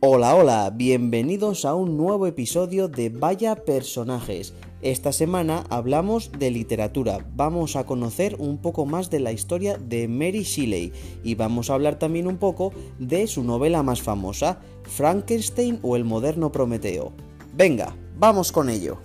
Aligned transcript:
Hola, 0.00 0.36
hola, 0.36 0.70
bienvenidos 0.74 1.64
a 1.64 1.74
un 1.74 1.96
nuevo 1.96 2.26
episodio 2.26 2.86
de 2.86 3.08
Vaya 3.08 3.64
Personajes. 3.64 4.52
Esta 4.82 5.10
semana 5.10 5.64
hablamos 5.70 6.30
de 6.38 6.50
literatura, 6.50 7.26
vamos 7.34 7.76
a 7.76 7.86
conocer 7.86 8.36
un 8.38 8.58
poco 8.58 8.84
más 8.84 9.08
de 9.08 9.20
la 9.20 9.32
historia 9.32 9.78
de 9.78 10.06
Mary 10.06 10.42
Shelley 10.42 10.92
y 11.24 11.34
vamos 11.34 11.70
a 11.70 11.74
hablar 11.74 11.98
también 11.98 12.26
un 12.26 12.36
poco 12.36 12.74
de 12.98 13.26
su 13.26 13.42
novela 13.42 13.82
más 13.82 14.02
famosa, 14.02 14.60
Frankenstein 14.82 15.78
o 15.82 15.96
el 15.96 16.04
moderno 16.04 16.52
Prometeo. 16.52 17.12
Venga, 17.54 17.96
vamos 18.18 18.52
con 18.52 18.68
ello. 18.68 18.98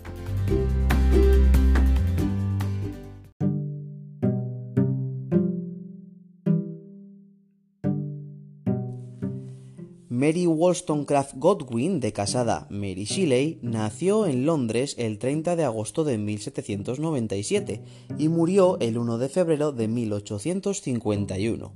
Mary 10.21 10.45
Wollstonecraft 10.45 11.33
Godwin, 11.37 11.99
de 11.99 12.13
casada 12.13 12.67
Mary 12.69 13.05
Shelley, 13.05 13.57
nació 13.63 14.27
en 14.27 14.45
Londres 14.45 14.93
el 14.99 15.17
30 15.17 15.55
de 15.55 15.63
agosto 15.63 16.03
de 16.03 16.19
1797 16.19 17.81
y 18.19 18.29
murió 18.29 18.77
el 18.81 18.99
1 18.99 19.17
de 19.17 19.29
febrero 19.29 19.71
de 19.71 19.87
1851. 19.87 21.73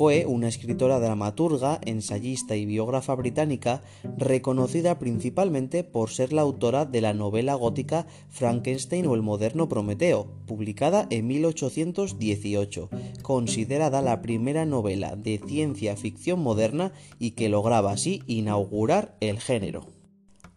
Fue 0.00 0.24
una 0.24 0.48
escritora 0.48 0.98
dramaturga, 0.98 1.78
ensayista 1.84 2.56
y 2.56 2.64
biógrafa 2.64 3.14
británica 3.14 3.82
reconocida 4.16 4.98
principalmente 4.98 5.84
por 5.84 6.08
ser 6.08 6.32
la 6.32 6.40
autora 6.40 6.86
de 6.86 7.02
la 7.02 7.12
novela 7.12 7.52
gótica 7.52 8.06
Frankenstein 8.30 9.06
o 9.06 9.14
el 9.14 9.20
moderno 9.20 9.68
Prometeo, 9.68 10.26
publicada 10.46 11.06
en 11.10 11.26
1818, 11.26 12.88
considerada 13.20 14.00
la 14.00 14.22
primera 14.22 14.64
novela 14.64 15.16
de 15.16 15.38
ciencia 15.46 15.94
ficción 15.98 16.40
moderna 16.40 16.92
y 17.18 17.32
que 17.32 17.50
lograba 17.50 17.92
así 17.92 18.22
inaugurar 18.26 19.18
el 19.20 19.38
género. 19.38 19.99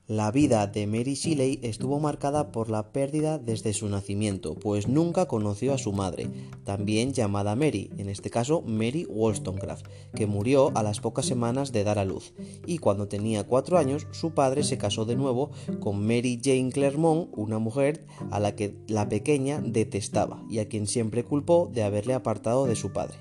La 0.07 0.31
vida 0.31 0.67
de 0.67 0.85
Mary 0.85 1.13
Shelley 1.13 1.61
estuvo 1.63 1.97
marcada 1.97 2.51
por 2.51 2.69
la 2.69 2.91
pérdida 2.91 3.37
desde 3.37 3.71
su 3.71 3.87
nacimiento, 3.87 4.53
pues 4.53 4.89
nunca 4.89 5.29
conoció 5.29 5.73
a 5.73 5.77
su 5.77 5.93
madre, 5.93 6.29
también 6.65 7.13
llamada 7.13 7.55
Mary, 7.55 7.89
en 7.97 8.09
este 8.09 8.29
caso 8.29 8.61
Mary 8.63 9.07
Wollstonecraft, 9.09 9.85
que 10.13 10.27
murió 10.27 10.73
a 10.75 10.83
las 10.83 10.99
pocas 10.99 11.25
semanas 11.25 11.71
de 11.71 11.85
dar 11.85 11.99
a 11.99 12.03
luz, 12.03 12.33
y 12.65 12.79
cuando 12.79 13.07
tenía 13.07 13.47
cuatro 13.47 13.77
años 13.77 14.05
su 14.11 14.33
padre 14.33 14.63
se 14.63 14.77
casó 14.77 15.05
de 15.05 15.15
nuevo 15.15 15.51
con 15.79 16.05
Mary 16.05 16.37
Jane 16.43 16.73
Clermont, 16.73 17.29
una 17.37 17.59
mujer 17.59 18.05
a 18.29 18.41
la 18.41 18.57
que 18.57 18.75
la 18.89 19.07
pequeña 19.07 19.61
detestaba 19.61 20.43
y 20.49 20.59
a 20.59 20.67
quien 20.67 20.85
siempre 20.85 21.23
culpó 21.23 21.71
de 21.73 21.81
haberle 21.81 22.13
apartado 22.13 22.65
de 22.65 22.75
su 22.75 22.91
padre. 22.91 23.15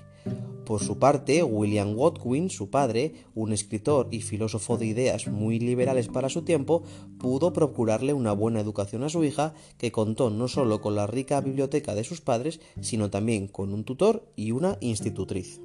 Por 0.65 0.81
su 0.81 0.97
parte, 0.97 1.43
William 1.43 1.93
Godwin, 1.93 2.49
su 2.49 2.69
padre, 2.69 3.13
un 3.35 3.51
escritor 3.51 4.07
y 4.11 4.21
filósofo 4.21 4.77
de 4.77 4.85
ideas 4.85 5.27
muy 5.27 5.59
liberales 5.59 6.07
para 6.07 6.29
su 6.29 6.43
tiempo, 6.43 6.83
pudo 7.19 7.51
procurarle 7.51 8.13
una 8.13 8.31
buena 8.31 8.61
educación 8.61 9.03
a 9.03 9.09
su 9.09 9.23
hija, 9.25 9.53
que 9.77 9.91
contó 9.91 10.29
no 10.29 10.47
solo 10.47 10.79
con 10.79 10.95
la 10.95 11.05
rica 11.05 11.41
biblioteca 11.41 11.95
de 11.95 12.05
sus 12.05 12.21
padres, 12.21 12.61
sino 12.79 13.09
también 13.09 13.47
con 13.47 13.73
un 13.73 13.83
tutor 13.83 14.31
y 14.37 14.51
una 14.51 14.77
institutriz. 14.79 15.59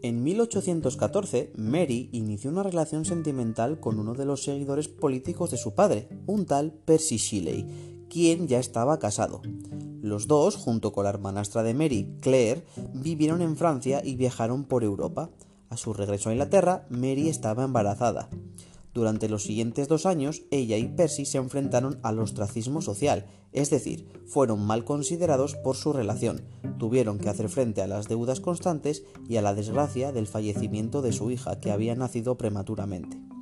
En 0.00 0.22
1814, 0.22 1.52
Mary 1.56 2.08
inició 2.12 2.50
una 2.50 2.62
relación 2.62 3.04
sentimental 3.04 3.80
con 3.80 3.98
uno 3.98 4.14
de 4.14 4.26
los 4.26 4.42
seguidores 4.42 4.88
políticos 4.88 5.50
de 5.50 5.56
su 5.58 5.74
padre, 5.74 6.08
un 6.26 6.46
tal 6.46 6.72
Percy 6.72 7.16
Shelley, 7.16 7.66
quien 8.08 8.46
ya 8.46 8.58
estaba 8.58 8.98
casado. 8.98 9.40
Los 10.04 10.26
dos, 10.26 10.56
junto 10.56 10.92
con 10.92 11.04
la 11.04 11.08
hermanastra 11.08 11.62
de 11.62 11.72
Mary, 11.72 12.18
Claire, 12.20 12.62
vivieron 12.92 13.40
en 13.40 13.56
Francia 13.56 14.02
y 14.04 14.16
viajaron 14.16 14.64
por 14.64 14.84
Europa. 14.84 15.30
A 15.70 15.78
su 15.78 15.94
regreso 15.94 16.28
a 16.28 16.32
Inglaterra, 16.32 16.84
Mary 16.90 17.30
estaba 17.30 17.64
embarazada. 17.64 18.28
Durante 18.92 19.30
los 19.30 19.44
siguientes 19.44 19.88
dos 19.88 20.04
años, 20.04 20.42
ella 20.50 20.76
y 20.76 20.88
Percy 20.88 21.24
se 21.24 21.38
enfrentaron 21.38 22.00
al 22.02 22.18
ostracismo 22.18 22.82
social, 22.82 23.24
es 23.52 23.70
decir, 23.70 24.06
fueron 24.26 24.66
mal 24.66 24.84
considerados 24.84 25.54
por 25.54 25.74
su 25.74 25.94
relación, 25.94 26.42
tuvieron 26.78 27.18
que 27.18 27.30
hacer 27.30 27.48
frente 27.48 27.80
a 27.80 27.86
las 27.86 28.06
deudas 28.06 28.40
constantes 28.40 29.04
y 29.26 29.38
a 29.38 29.42
la 29.42 29.54
desgracia 29.54 30.12
del 30.12 30.26
fallecimiento 30.26 31.00
de 31.00 31.14
su 31.14 31.30
hija, 31.30 31.60
que 31.60 31.70
había 31.70 31.94
nacido 31.94 32.36
prematuramente. 32.36 33.33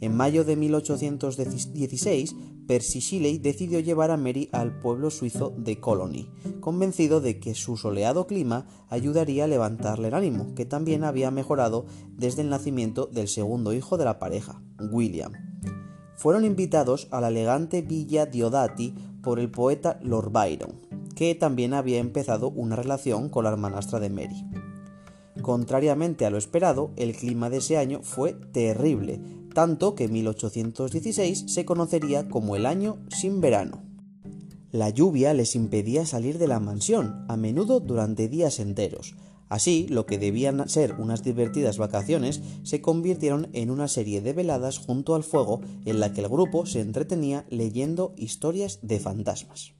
En 0.00 0.14
mayo 0.14 0.44
de 0.44 0.56
1816, 0.56 2.36
Percy 2.66 3.00
Shelley 3.00 3.38
decidió 3.38 3.80
llevar 3.80 4.10
a 4.10 4.16
Mary 4.16 4.50
al 4.52 4.78
pueblo 4.78 5.10
suizo 5.10 5.54
de 5.56 5.80
Colony, 5.80 6.28
convencido 6.60 7.20
de 7.20 7.38
que 7.38 7.54
su 7.54 7.76
soleado 7.76 8.26
clima 8.26 8.66
ayudaría 8.90 9.44
a 9.44 9.48
levantarle 9.48 10.08
el 10.08 10.14
ánimo, 10.14 10.54
que 10.54 10.66
también 10.66 11.04
había 11.04 11.30
mejorado 11.30 11.86
desde 12.10 12.42
el 12.42 12.50
nacimiento 12.50 13.06
del 13.06 13.28
segundo 13.28 13.72
hijo 13.72 13.96
de 13.96 14.04
la 14.04 14.18
pareja, 14.18 14.60
William. 14.90 15.32
Fueron 16.14 16.44
invitados 16.44 17.08
a 17.10 17.20
la 17.20 17.28
elegante 17.28 17.82
villa 17.82 18.26
Diodati 18.26 18.94
por 19.22 19.38
el 19.38 19.50
poeta 19.50 19.98
Lord 20.02 20.30
Byron, 20.30 20.80
que 21.14 21.34
también 21.34 21.72
había 21.72 21.98
empezado 21.98 22.50
una 22.50 22.76
relación 22.76 23.30
con 23.30 23.44
la 23.44 23.50
hermanastra 23.50 23.98
de 23.98 24.10
Mary. 24.10 24.44
Contrariamente 25.40 26.26
a 26.26 26.30
lo 26.30 26.38
esperado, 26.38 26.90
el 26.96 27.14
clima 27.14 27.50
de 27.50 27.58
ese 27.58 27.76
año 27.76 28.00
fue 28.02 28.32
terrible, 28.34 29.20
tanto 29.56 29.94
que 29.94 30.06
1816 30.06 31.44
se 31.46 31.64
conocería 31.64 32.28
como 32.28 32.56
el 32.56 32.66
año 32.66 32.98
sin 33.08 33.40
verano. 33.40 33.82
La 34.70 34.90
lluvia 34.90 35.32
les 35.32 35.56
impedía 35.56 36.04
salir 36.04 36.36
de 36.36 36.46
la 36.46 36.60
mansión, 36.60 37.24
a 37.26 37.38
menudo 37.38 37.80
durante 37.80 38.28
días 38.28 38.60
enteros. 38.60 39.16
Así, 39.48 39.86
lo 39.88 40.04
que 40.04 40.18
debían 40.18 40.68
ser 40.68 40.96
unas 40.98 41.22
divertidas 41.22 41.78
vacaciones 41.78 42.42
se 42.64 42.82
convirtieron 42.82 43.48
en 43.54 43.70
una 43.70 43.88
serie 43.88 44.20
de 44.20 44.34
veladas 44.34 44.76
junto 44.76 45.14
al 45.14 45.24
fuego 45.24 45.62
en 45.86 46.00
la 46.00 46.12
que 46.12 46.20
el 46.20 46.28
grupo 46.28 46.66
se 46.66 46.82
entretenía 46.82 47.46
leyendo 47.48 48.12
historias 48.18 48.80
de 48.82 49.00
fantasmas. 49.00 49.72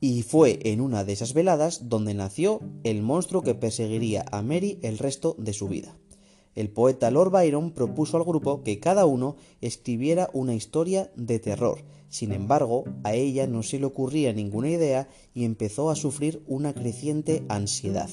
Y 0.00 0.22
fue 0.22 0.58
en 0.64 0.80
una 0.80 1.04
de 1.04 1.12
esas 1.12 1.32
veladas 1.32 1.88
donde 1.88 2.12
nació 2.14 2.58
el 2.82 3.02
monstruo 3.02 3.42
que 3.42 3.54
perseguiría 3.54 4.24
a 4.32 4.42
Mary 4.42 4.80
el 4.82 4.98
resto 4.98 5.36
de 5.38 5.52
su 5.52 5.68
vida 5.68 5.96
el 6.54 6.70
poeta 6.70 7.10
Lord 7.10 7.30
Byron 7.30 7.72
propuso 7.72 8.16
al 8.16 8.24
grupo 8.24 8.62
que 8.62 8.80
cada 8.80 9.06
uno 9.06 9.36
escribiera 9.60 10.30
una 10.32 10.54
historia 10.54 11.10
de 11.16 11.38
terror. 11.38 11.84
Sin 12.08 12.32
embargo, 12.32 12.84
a 13.02 13.14
ella 13.14 13.46
no 13.46 13.62
se 13.62 13.78
le 13.78 13.86
ocurría 13.86 14.32
ninguna 14.32 14.70
idea 14.70 15.08
y 15.34 15.44
empezó 15.44 15.90
a 15.90 15.96
sufrir 15.96 16.42
una 16.46 16.72
creciente 16.72 17.44
ansiedad. 17.48 18.08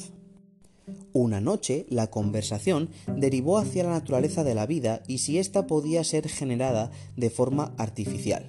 Una 1.13 1.41
noche, 1.41 1.85
la 1.90 2.07
conversación 2.07 2.90
derivó 3.16 3.57
hacia 3.57 3.84
la 3.84 3.91
naturaleza 3.91 4.44
de 4.44 4.56
la 4.56 4.66
vida 4.66 5.03
y 5.07 5.19
si 5.19 5.38
ésta 5.38 5.68
podía 5.68 6.03
ser 6.03 6.28
generada 6.28 6.91
de 7.18 7.30
forma 7.30 7.74
artificial. 7.78 8.46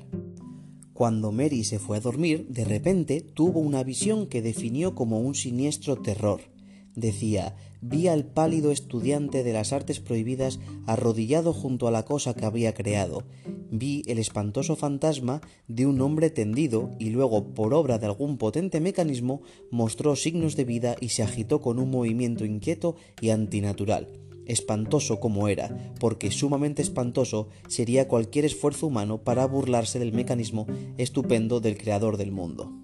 Cuando 0.95 1.33
Mary 1.33 1.65
se 1.65 1.79
fue 1.79 1.97
a 1.97 2.01
dormir, 2.01 2.47
de 2.49 2.65
repente 2.65 3.21
tuvo 3.21 3.61
una 3.61 3.83
visión 3.83 4.27
que 4.27 4.43
definió 4.43 4.95
como 4.95 5.21
un 5.21 5.35
siniestro 5.35 5.97
terror. 5.97 6.52
Decía, 6.95 7.57
vi 7.81 8.09
al 8.09 8.25
pálido 8.25 8.71
estudiante 8.71 9.43
de 9.43 9.53
las 9.55 9.73
artes 9.73 9.99
prohibidas 9.99 10.61
arrodillado 10.87 11.55
junto 11.55 11.89
a 11.89 11.91
la 11.91 12.05
cosa 12.05 12.35
que 12.35 12.45
había 12.45 12.75
creado. 12.75 13.25
Vi 13.71 14.03
el 14.07 14.19
espantoso 14.19 14.77
fantasma 14.77 15.41
de 15.69 15.87
un 15.87 16.01
hombre 16.03 16.29
tendido 16.29 16.91
y 16.99 17.11
luego, 17.11 17.55
por 17.55 17.73
obra 17.73 17.99
de 17.99 18.07
algún 18.07 18.37
potente 18.37 18.81
mecanismo, 18.81 19.41
mostró 19.71 20.17
signos 20.17 20.55
de 20.55 20.65
vida 20.65 20.97
y 21.01 21.09
se 21.09 21.23
agitó 21.23 21.63
con 21.63 21.79
un 21.79 21.91
movimiento 21.91 22.45
inquieto 22.45 22.97
y 23.23 23.31
antinatural. 23.31 24.09
Espantoso 24.45 25.19
como 25.19 25.49
era, 25.49 25.95
porque 25.99 26.31
sumamente 26.31 26.83
espantoso 26.83 27.49
sería 27.69 28.09
cualquier 28.09 28.45
esfuerzo 28.45 28.89
humano 28.89 29.23
para 29.23 29.47
burlarse 29.47 29.99
del 29.99 30.13
mecanismo 30.13 30.67
estupendo 30.99 31.61
del 31.61 31.79
creador 31.79 32.19
del 32.19 32.33
mundo 32.33 32.82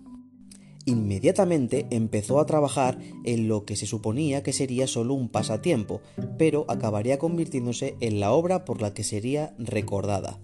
inmediatamente 0.88 1.86
empezó 1.90 2.40
a 2.40 2.46
trabajar 2.46 2.98
en 3.24 3.48
lo 3.48 3.64
que 3.64 3.76
se 3.76 3.86
suponía 3.86 4.42
que 4.42 4.52
sería 4.52 4.86
solo 4.86 5.14
un 5.14 5.28
pasatiempo, 5.28 6.00
pero 6.38 6.64
acabaría 6.68 7.18
convirtiéndose 7.18 7.96
en 8.00 8.20
la 8.20 8.32
obra 8.32 8.64
por 8.64 8.82
la 8.82 8.94
que 8.94 9.04
sería 9.04 9.54
recordada. 9.58 10.40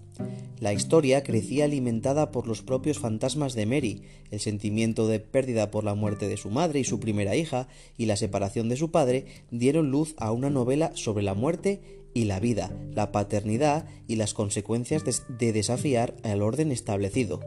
La 0.59 0.71
historia 0.71 1.23
crecía 1.23 1.65
alimentada 1.65 2.31
por 2.31 2.47
los 2.47 2.61
propios 2.61 2.99
fantasmas 2.99 3.53
de 3.55 3.65
Mary, 3.65 4.03
el 4.31 4.39
sentimiento 4.39 5.07
de 5.07 5.19
pérdida 5.19 5.69
por 5.69 5.83
la 5.83 5.95
muerte 5.95 6.29
de 6.29 6.37
su 6.37 6.49
madre 6.49 6.79
y 6.79 6.85
su 6.85 6.99
primera 6.99 7.35
hija, 7.35 7.67
y 7.97 8.05
la 8.05 8.15
separación 8.15 8.69
de 8.69 8.77
su 8.77 8.89
padre, 8.89 9.25
dieron 9.51 9.91
luz 9.91 10.15
a 10.17 10.31
una 10.31 10.49
novela 10.49 10.91
sobre 10.95 11.23
la 11.23 11.33
muerte 11.33 11.81
y 12.13 12.25
la 12.25 12.39
vida, 12.39 12.71
la 12.93 13.11
paternidad 13.11 13.85
y 14.07 14.15
las 14.15 14.33
consecuencias 14.33 15.03
de, 15.27 15.51
desafiar 15.51 16.15
al 16.23 16.41
orden 16.41 16.71
establecido. 16.71 17.41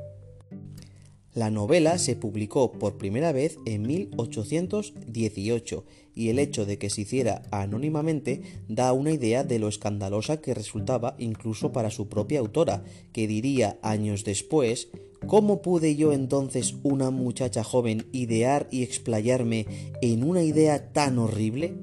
La 1.34 1.50
novela 1.50 1.98
se 1.98 2.16
publicó 2.16 2.72
por 2.72 2.96
primera 2.96 3.32
vez 3.32 3.58
en 3.66 3.82
1818 3.82 5.84
y 6.14 6.30
el 6.30 6.38
hecho 6.38 6.66
de 6.66 6.78
que 6.78 6.90
se 6.90 7.02
hiciera 7.02 7.42
anónimamente 7.50 8.42
da 8.68 8.92
una 8.92 9.12
idea 9.12 9.44
de 9.44 9.58
lo 9.58 9.68
escandalosa 9.68 10.40
que 10.40 10.54
resultaba 10.54 11.14
incluso 11.18 11.70
para 11.70 11.90
su 11.90 12.08
propia 12.08 12.40
autora, 12.40 12.82
que 13.12 13.28
diría 13.28 13.78
años 13.82 14.24
después 14.24 14.88
¿Cómo 15.26 15.62
pude 15.62 15.96
yo 15.96 16.12
entonces, 16.12 16.76
una 16.84 17.10
muchacha 17.10 17.64
joven, 17.64 18.06
idear 18.12 18.68
y 18.70 18.82
explayarme 18.82 19.66
en 20.00 20.22
una 20.22 20.42
idea 20.42 20.92
tan 20.92 21.18
horrible? 21.18 21.74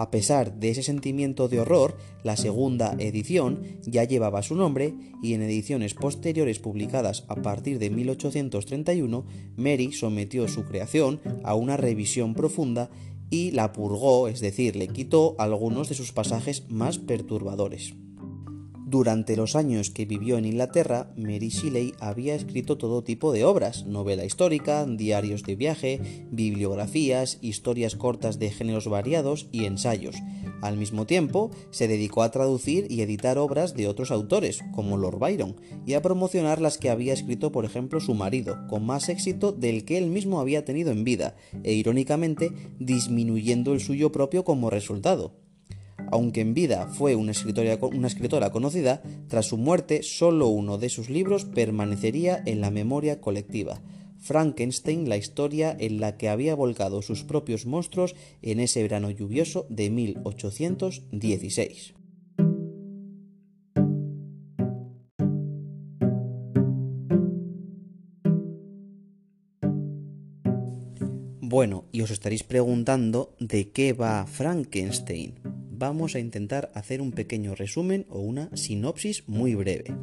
A 0.00 0.10
pesar 0.10 0.54
de 0.54 0.70
ese 0.70 0.82
sentimiento 0.82 1.46
de 1.50 1.60
horror, 1.60 1.98
la 2.24 2.38
segunda 2.38 2.96
edición 2.98 3.64
ya 3.82 4.04
llevaba 4.04 4.42
su 4.42 4.54
nombre 4.54 4.94
y 5.22 5.34
en 5.34 5.42
ediciones 5.42 5.92
posteriores 5.92 6.58
publicadas 6.58 7.26
a 7.28 7.34
partir 7.34 7.78
de 7.78 7.90
1831, 7.90 9.26
Mary 9.58 9.92
sometió 9.92 10.48
su 10.48 10.64
creación 10.64 11.20
a 11.44 11.54
una 11.54 11.76
revisión 11.76 12.32
profunda 12.32 12.88
y 13.28 13.50
la 13.50 13.72
purgó, 13.74 14.28
es 14.28 14.40
decir, 14.40 14.74
le 14.74 14.88
quitó 14.88 15.36
algunos 15.38 15.90
de 15.90 15.96
sus 15.96 16.12
pasajes 16.12 16.64
más 16.70 16.98
perturbadores. 16.98 17.92
Durante 18.90 19.36
los 19.36 19.54
años 19.54 19.90
que 19.90 20.04
vivió 20.04 20.36
en 20.36 20.46
Inglaterra, 20.46 21.12
Mary 21.16 21.50
Shelley 21.50 21.94
había 22.00 22.34
escrito 22.34 22.76
todo 22.76 23.04
tipo 23.04 23.30
de 23.30 23.44
obras, 23.44 23.86
novela 23.86 24.24
histórica, 24.24 24.84
diarios 24.84 25.44
de 25.44 25.54
viaje, 25.54 26.26
bibliografías, 26.32 27.38
historias 27.40 27.94
cortas 27.94 28.40
de 28.40 28.50
géneros 28.50 28.88
variados 28.88 29.46
y 29.52 29.66
ensayos. 29.66 30.16
Al 30.60 30.76
mismo 30.76 31.06
tiempo, 31.06 31.52
se 31.70 31.86
dedicó 31.86 32.24
a 32.24 32.32
traducir 32.32 32.90
y 32.90 33.02
editar 33.02 33.38
obras 33.38 33.76
de 33.76 33.86
otros 33.86 34.10
autores, 34.10 34.58
como 34.74 34.96
Lord 34.96 35.20
Byron, 35.20 35.54
y 35.86 35.94
a 35.94 36.02
promocionar 36.02 36.60
las 36.60 36.76
que 36.76 36.90
había 36.90 37.12
escrito, 37.12 37.52
por 37.52 37.64
ejemplo, 37.64 38.00
su 38.00 38.14
marido, 38.14 38.58
con 38.66 38.84
más 38.84 39.08
éxito 39.08 39.52
del 39.52 39.84
que 39.84 39.98
él 39.98 40.08
mismo 40.08 40.40
había 40.40 40.64
tenido 40.64 40.90
en 40.90 41.04
vida, 41.04 41.36
e 41.62 41.74
irónicamente 41.74 42.50
disminuyendo 42.80 43.72
el 43.72 43.78
suyo 43.78 44.10
propio 44.10 44.42
como 44.42 44.68
resultado. 44.68 45.36
Aunque 46.10 46.40
en 46.40 46.54
vida 46.54 46.88
fue 46.88 47.14
una 47.14 47.30
escritora, 47.30 48.50
conocida, 48.50 49.00
tras 49.28 49.46
su 49.46 49.56
muerte 49.56 50.02
solo 50.02 50.48
uno 50.48 50.76
de 50.76 50.88
sus 50.88 51.08
libros 51.08 51.44
permanecería 51.44 52.42
en 52.46 52.60
la 52.60 52.72
memoria 52.72 53.20
colectiva. 53.20 53.80
Frankenstein, 54.18 55.08
la 55.08 55.16
historia 55.16 55.76
en 55.78 56.00
la 56.00 56.16
que 56.16 56.28
había 56.28 56.56
volcado 56.56 57.00
sus 57.00 57.22
propios 57.22 57.64
monstruos 57.64 58.16
en 58.42 58.58
ese 58.60 58.82
verano 58.82 59.10
lluvioso 59.10 59.66
de 59.70 59.90
1816. 59.90 61.94
Bueno, 71.40 71.84
y 71.90 72.02
os 72.02 72.10
estaréis 72.10 72.44
preguntando 72.44 73.34
de 73.40 73.70
qué 73.70 73.92
va 73.92 74.24
Frankenstein 74.26 75.49
vamos 75.80 76.14
a 76.14 76.20
intentar 76.20 76.70
hacer 76.74 77.00
un 77.00 77.10
pequeño 77.10 77.54
resumen 77.54 78.04
o 78.10 78.20
una 78.20 78.54
sinopsis 78.54 79.26
muy 79.26 79.54
breve. 79.54 79.94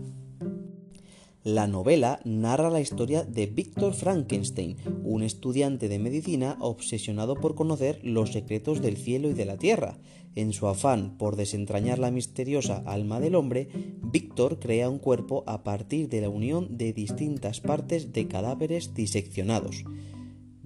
La 1.43 1.67
novela 1.67 2.19
narra 2.25 2.71
la 2.71 2.81
historia 2.81 3.23
de 3.23 3.45
Víctor 3.45 3.93
Frankenstein, 3.93 4.75
un 5.03 5.21
estudiante 5.21 5.87
de 5.87 5.99
medicina 5.99 6.57
obsesionado 6.59 7.35
por 7.35 7.53
conocer 7.53 7.99
los 8.03 8.33
secretos 8.33 8.81
del 8.81 8.97
cielo 8.97 9.29
y 9.29 9.33
de 9.33 9.45
la 9.45 9.57
tierra. 9.57 9.99
En 10.35 10.51
su 10.51 10.67
afán 10.67 11.15
por 11.17 11.35
desentrañar 11.35 11.99
la 11.99 12.11
misteriosa 12.11 12.83
alma 12.87 13.19
del 13.19 13.35
hombre, 13.35 13.69
Víctor 14.01 14.59
crea 14.59 14.89
un 14.89 14.97
cuerpo 14.97 15.43
a 15.45 15.63
partir 15.63 16.09
de 16.09 16.21
la 16.21 16.29
unión 16.29 16.75
de 16.77 16.91
distintas 16.91 17.61
partes 17.61 18.13
de 18.13 18.27
cadáveres 18.27 18.95
diseccionados. 18.95 19.85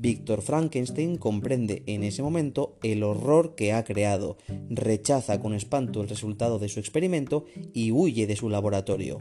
Víctor 0.02 0.42
Frankenstein 0.42 1.18
comprende 1.18 1.84
en 1.86 2.04
ese 2.04 2.24
momento 2.24 2.80
el 2.82 3.04
horror 3.04 3.54
que 3.54 3.72
ha 3.72 3.84
creado, 3.84 4.36
rechaza 4.68 5.40
con 5.40 5.54
espanto 5.54 6.02
el 6.02 6.10
resultado 6.10 6.58
de 6.58 6.70
su 6.70 6.80
experimento 6.80 7.46
y 7.72 7.92
huye 7.92 8.26
de 8.26 8.36
su 8.36 8.50
laboratorio. 8.50 9.20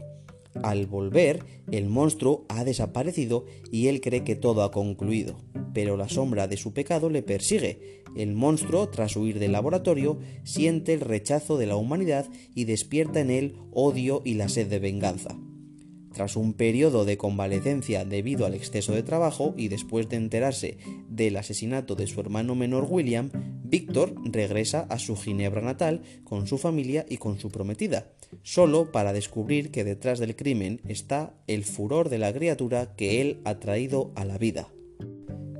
Al 0.63 0.87
volver, 0.87 1.45
el 1.71 1.87
monstruo 1.87 2.45
ha 2.49 2.63
desaparecido 2.63 3.45
y 3.71 3.89
él 3.89 4.01
cree 4.01 4.23
que 4.23 4.35
todo 4.35 4.63
ha 4.63 4.71
concluido, 4.71 5.37
pero 5.71 5.97
la 5.97 6.09
sombra 6.09 6.47
de 6.47 6.57
su 6.57 6.73
pecado 6.73 7.11
le 7.11 7.21
persigue. 7.21 8.01
El 8.17 8.33
monstruo, 8.33 8.89
tras 8.89 9.15
huir 9.15 9.37
del 9.37 9.51
laboratorio, 9.51 10.17
siente 10.43 10.93
el 10.93 11.01
rechazo 11.01 11.59
de 11.59 11.67
la 11.67 11.75
humanidad 11.75 12.25
y 12.55 12.65
despierta 12.65 13.19
en 13.19 13.29
él 13.29 13.55
odio 13.71 14.23
y 14.25 14.33
la 14.33 14.49
sed 14.49 14.67
de 14.67 14.79
venganza. 14.79 15.37
Tras 16.13 16.35
un 16.35 16.53
periodo 16.53 17.05
de 17.05 17.17
convalecencia 17.17 18.03
debido 18.03 18.45
al 18.45 18.53
exceso 18.53 18.93
de 18.93 19.03
trabajo 19.03 19.53
y 19.57 19.69
después 19.69 20.09
de 20.09 20.17
enterarse 20.17 20.77
del 21.07 21.37
asesinato 21.37 21.95
de 21.95 22.07
su 22.07 22.19
hermano 22.19 22.53
menor 22.53 22.87
William, 22.89 23.31
Víctor 23.63 24.13
regresa 24.25 24.81
a 24.89 24.99
su 24.99 25.15
Ginebra 25.15 25.61
natal 25.61 26.01
con 26.25 26.47
su 26.47 26.57
familia 26.57 27.05
y 27.07 27.17
con 27.17 27.39
su 27.39 27.49
prometida, 27.49 28.11
solo 28.43 28.91
para 28.91 29.13
descubrir 29.13 29.71
que 29.71 29.85
detrás 29.85 30.19
del 30.19 30.35
crimen 30.35 30.81
está 30.85 31.33
el 31.47 31.63
furor 31.63 32.09
de 32.09 32.17
la 32.17 32.33
criatura 32.33 32.93
que 32.97 33.21
él 33.21 33.39
ha 33.45 33.59
traído 33.59 34.11
a 34.15 34.25
la 34.25 34.37
vida. 34.37 34.67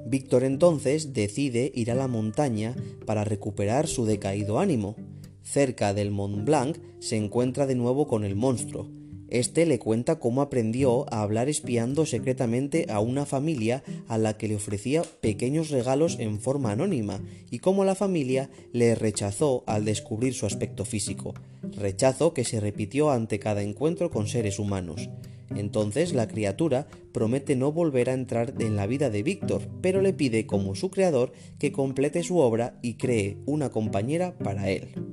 Víctor 0.06 0.44
entonces 0.44 1.14
decide 1.14 1.72
ir 1.74 1.90
a 1.90 1.96
la 1.96 2.10
montaña 2.10 2.76
para 3.06 3.24
recuperar 3.24 3.88
su 3.88 4.04
decaído 4.04 4.60
ánimo. 4.60 4.98
Cerca 5.42 5.94
del 5.94 6.12
Mont 6.12 6.44
Blanc 6.44 6.78
se 7.00 7.16
encuentra 7.16 7.66
de 7.66 7.76
nuevo 7.76 8.08
con 8.08 8.26
el 8.26 8.36
monstruo, 8.36 8.90
este 9.32 9.66
le 9.66 9.80
cuenta 9.80 10.20
cómo 10.20 10.42
aprendió 10.42 11.12
a 11.12 11.22
hablar 11.22 11.50
espiando 11.50 12.06
secretamente 12.06 12.86
a 12.90 13.00
una 13.00 13.26
familia 13.26 13.82
a 14.08 14.18
la 14.18 14.38
que 14.38 14.48
le 14.48 14.58
ofrecía 14.58 15.04
pequeños 15.22 15.70
regalos 15.70 16.18
en 16.20 16.40
forma 16.40 16.72
anónima 16.72 17.22
y 17.50 17.60
cómo 17.60 17.86
la 17.86 17.96
familia 17.96 18.50
le 18.74 18.94
rechazó 18.94 19.64
al 19.68 19.86
descubrir 19.86 20.34
su 20.34 20.46
aspecto 20.46 20.84
físico, 20.84 21.34
rechazo 21.64 22.34
que 22.34 22.44
se 22.44 22.60
repitió 22.60 23.10
ante 23.10 23.40
cada 23.40 23.64
encuentro 23.64 24.12
con 24.12 24.28
seres 24.28 24.60
humanos. 24.60 25.10
Entonces 25.56 26.14
la 26.14 26.28
criatura 26.28 26.88
promete 27.12 27.56
no 27.56 27.72
volver 27.72 28.10
a 28.10 28.14
entrar 28.14 28.54
en 28.60 28.76
la 28.76 28.88
vida 28.88 29.10
de 29.10 29.24
Víctor, 29.24 29.62
pero 29.82 30.02
le 30.02 30.14
pide 30.14 30.46
como 30.46 30.76
su 30.76 30.92
creador 30.92 31.32
que 31.58 31.72
complete 31.72 32.24
su 32.24 32.38
obra 32.38 32.78
y 32.82 32.96
cree 32.96 33.38
una 33.46 33.70
compañera 33.70 34.38
para 34.38 34.70
él. 34.70 35.11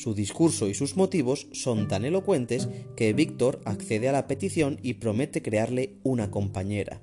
Su 0.00 0.14
discurso 0.14 0.66
y 0.66 0.72
sus 0.72 0.96
motivos 0.96 1.46
son 1.52 1.86
tan 1.86 2.06
elocuentes 2.06 2.70
que 2.96 3.12
Víctor 3.12 3.60
accede 3.66 4.08
a 4.08 4.12
la 4.12 4.26
petición 4.26 4.78
y 4.82 4.94
promete 4.94 5.42
crearle 5.42 5.96
una 6.04 6.30
compañera. 6.30 7.00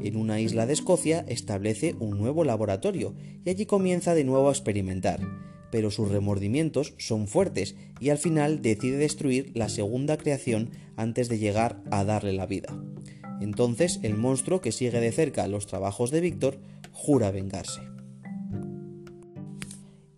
En 0.00 0.16
una 0.16 0.40
isla 0.40 0.64
de 0.64 0.72
Escocia 0.72 1.26
establece 1.28 1.94
un 2.00 2.16
nuevo 2.16 2.42
laboratorio 2.44 3.14
y 3.44 3.50
allí 3.50 3.66
comienza 3.66 4.14
de 4.14 4.24
nuevo 4.24 4.48
a 4.48 4.52
experimentar, 4.52 5.20
pero 5.70 5.90
sus 5.90 6.10
remordimientos 6.10 6.94
son 6.96 7.28
fuertes 7.28 7.76
y 8.00 8.08
al 8.08 8.16
final 8.16 8.62
decide 8.62 8.96
destruir 8.96 9.52
la 9.52 9.68
segunda 9.68 10.16
creación 10.16 10.70
antes 10.96 11.28
de 11.28 11.38
llegar 11.38 11.82
a 11.90 12.02
darle 12.02 12.32
la 12.32 12.46
vida. 12.46 12.74
Entonces 13.42 14.00
el 14.02 14.16
monstruo 14.16 14.62
que 14.62 14.72
sigue 14.72 15.00
de 15.00 15.12
cerca 15.12 15.46
los 15.48 15.66
trabajos 15.66 16.10
de 16.10 16.22
Víctor 16.22 16.56
jura 16.92 17.30
vengarse. 17.30 17.82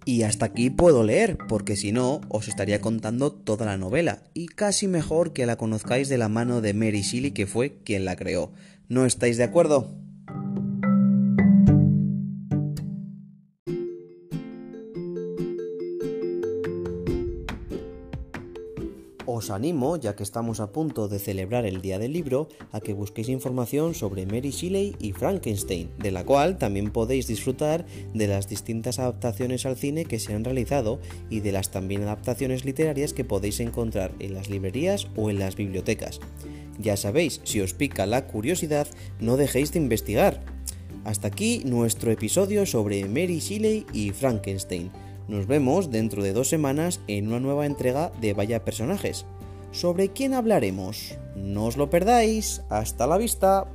Y 0.06 0.22
hasta 0.22 0.46
aquí 0.46 0.68
puedo 0.68 1.02
leer, 1.02 1.38
porque 1.48 1.76
si 1.76 1.90
no, 1.90 2.20
os 2.28 2.48
estaría 2.48 2.80
contando 2.80 3.32
toda 3.32 3.64
la 3.64 3.78
novela, 3.78 4.22
y 4.34 4.46
casi 4.46 4.86
mejor 4.86 5.32
que 5.32 5.46
la 5.46 5.56
conozcáis 5.56 6.08
de 6.08 6.18
la 6.18 6.28
mano 6.28 6.60
de 6.60 6.74
Mary 6.74 7.00
Shelley, 7.00 7.30
que 7.30 7.46
fue 7.46 7.78
quien 7.84 8.04
la 8.04 8.16
creó. 8.16 8.52
¿No 8.88 9.06
estáis 9.06 9.38
de 9.38 9.44
acuerdo? 9.44 10.03
Os 19.44 19.50
animo, 19.50 19.98
ya 19.98 20.16
que 20.16 20.22
estamos 20.22 20.58
a 20.58 20.72
punto 20.72 21.06
de 21.06 21.18
celebrar 21.18 21.66
el 21.66 21.82
Día 21.82 21.98
del 21.98 22.14
Libro, 22.14 22.48
a 22.72 22.80
que 22.80 22.94
busquéis 22.94 23.28
información 23.28 23.92
sobre 23.92 24.24
Mary 24.24 24.48
Shelley 24.48 24.96
y 24.98 25.12
Frankenstein, 25.12 25.90
de 25.98 26.12
la 26.12 26.24
cual 26.24 26.56
también 26.56 26.90
podéis 26.90 27.26
disfrutar 27.26 27.84
de 28.14 28.26
las 28.26 28.48
distintas 28.48 28.98
adaptaciones 28.98 29.66
al 29.66 29.76
cine 29.76 30.06
que 30.06 30.18
se 30.18 30.32
han 30.32 30.44
realizado 30.44 30.98
y 31.28 31.40
de 31.40 31.52
las 31.52 31.70
también 31.70 32.04
adaptaciones 32.04 32.64
literarias 32.64 33.12
que 33.12 33.26
podéis 33.26 33.60
encontrar 33.60 34.14
en 34.18 34.32
las 34.32 34.48
librerías 34.48 35.08
o 35.14 35.28
en 35.28 35.38
las 35.38 35.56
bibliotecas. 35.56 36.20
Ya 36.78 36.96
sabéis, 36.96 37.42
si 37.44 37.60
os 37.60 37.74
pica 37.74 38.06
la 38.06 38.26
curiosidad, 38.26 38.88
no 39.20 39.36
dejéis 39.36 39.72
de 39.72 39.78
investigar. 39.78 40.42
Hasta 41.04 41.28
aquí 41.28 41.60
nuestro 41.66 42.10
episodio 42.10 42.64
sobre 42.64 43.04
Mary 43.08 43.40
Shelley 43.40 43.84
y 43.92 44.08
Frankenstein. 44.12 44.90
Nos 45.28 45.46
vemos 45.46 45.90
dentro 45.90 46.22
de 46.22 46.32
dos 46.32 46.48
semanas 46.48 47.00
en 47.08 47.28
una 47.28 47.40
nueva 47.40 47.66
entrega 47.66 48.10
de 48.20 48.34
Vaya 48.34 48.64
Personajes. 48.64 49.24
¿Sobre 49.74 50.10
quién 50.10 50.34
hablaremos? 50.34 51.18
No 51.34 51.64
os 51.64 51.76
lo 51.76 51.90
perdáis. 51.90 52.62
Hasta 52.70 53.08
la 53.08 53.16
vista. 53.16 53.66